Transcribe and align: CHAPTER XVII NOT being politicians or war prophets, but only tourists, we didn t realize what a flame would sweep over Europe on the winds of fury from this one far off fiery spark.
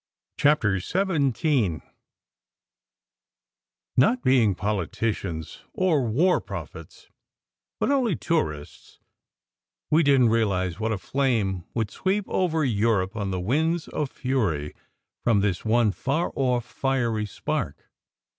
CHAPTER 0.39 0.79
XVII 0.79 1.81
NOT 3.95 4.23
being 4.23 4.55
politicians 4.55 5.59
or 5.73 6.07
war 6.07 6.41
prophets, 6.41 7.07
but 7.79 7.91
only 7.91 8.15
tourists, 8.15 8.99
we 9.91 10.01
didn 10.01 10.23
t 10.23 10.29
realize 10.33 10.79
what 10.79 10.91
a 10.91 10.97
flame 10.97 11.65
would 11.75 11.91
sweep 11.91 12.25
over 12.27 12.65
Europe 12.65 13.15
on 13.15 13.29
the 13.29 13.39
winds 13.39 13.87
of 13.89 14.09
fury 14.09 14.73
from 15.23 15.41
this 15.41 15.63
one 15.63 15.91
far 15.91 16.31
off 16.35 16.65
fiery 16.65 17.27
spark. 17.27 17.85